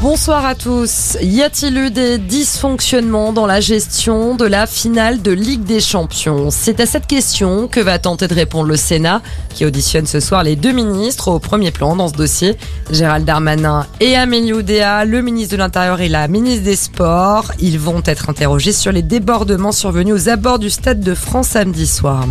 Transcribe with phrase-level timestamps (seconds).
[0.00, 1.16] Bonsoir à tous.
[1.20, 6.52] Y a-t-il eu des dysfonctionnements dans la gestion de la finale de Ligue des Champions?
[6.52, 9.22] C'est à cette question que va tenter de répondre le Sénat,
[9.52, 12.56] qui auditionne ce soir les deux ministres au premier plan dans ce dossier.
[12.92, 17.50] Gérald Darmanin et Amélie Oudéa, le ministre de l'Intérieur et la ministre des Sports.
[17.58, 21.88] Ils vont être interrogés sur les débordements survenus aux abords du Stade de France samedi
[21.88, 22.24] soir.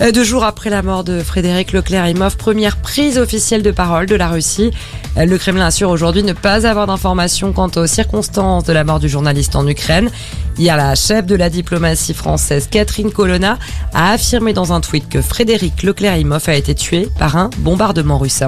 [0.00, 4.16] Euh, deux jours après la mort de Frédéric Leclerc-Imov, première prise officielle de parole de
[4.16, 4.72] la Russie.
[5.16, 8.98] Euh, le Kremlin assure aujourd'hui ne pas avoir d'informations quant aux circonstances de la mort
[8.98, 10.10] du journaliste en Ukraine.
[10.58, 13.58] Hier, la chef de la diplomatie française, Catherine Colonna,
[13.92, 18.42] a affirmé dans un tweet que Frédéric Leclerc-Imov a été tué par un bombardement russe.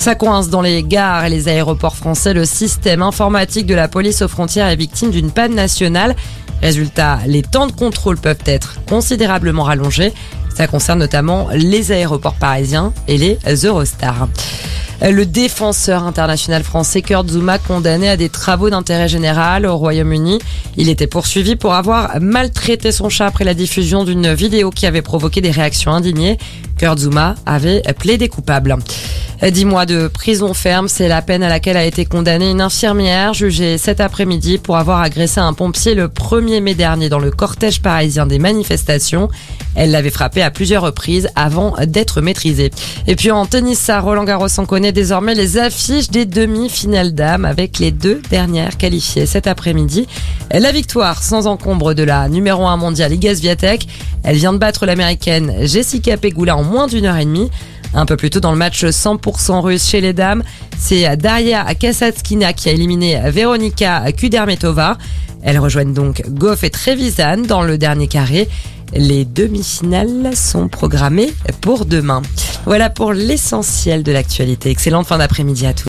[0.00, 2.34] Ça coince dans les gares et les aéroports français.
[2.34, 6.16] Le système informatique de la police aux frontières est victime d'une panne nationale.
[6.62, 10.12] Résultat, les temps de contrôle peuvent être considérablement rallongés.
[10.54, 14.28] Ça concerne notamment les aéroports parisiens et les Eurostars.
[15.02, 20.38] Le défenseur international français Kurt Zuma condamné à des travaux d'intérêt général au Royaume-Uni.
[20.76, 25.02] Il était poursuivi pour avoir maltraité son chat après la diffusion d'une vidéo qui avait
[25.02, 26.38] provoqué des réactions indignées.
[26.78, 28.76] Kurt Zuma avait plaidé coupable.
[29.42, 33.34] Dix mois de prison ferme, c'est la peine à laquelle a été condamnée une infirmière
[33.34, 37.82] jugée cet après-midi pour avoir agressé un pompier le 1er mai dernier dans le cortège
[37.82, 39.28] parisien des manifestations.
[39.74, 42.70] Elle l'avait frappé à plusieurs reprises avant d'être maîtrisée.
[43.06, 47.44] Et puis en tennis, à Roland Garros, on connaît désormais les affiches des demi-finales dames
[47.44, 50.06] avec les deux dernières qualifiées cet après-midi.
[50.52, 53.88] La victoire sans encombre de la numéro 1 mondiale Iga Swiatek.
[54.22, 57.50] Elle vient de battre l'américaine Jessica Pegula en moins d'une heure et demie.
[57.94, 60.42] Un peu plus tôt dans le match 100% russe chez les dames,
[60.78, 64.98] c'est Daria Kasatskina qui a éliminé Veronika Kudermetova.
[65.42, 68.48] Elles rejoignent donc Goff et Trevisan dans le dernier carré.
[68.94, 72.22] Les demi-finales sont programmées pour demain.
[72.64, 74.70] Voilà pour l'essentiel de l'actualité.
[74.70, 75.82] Excellente fin d'après-midi à tous.